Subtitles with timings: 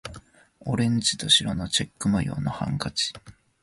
[0.61, 3.13] オレンジと白のチェック模様のハンカチ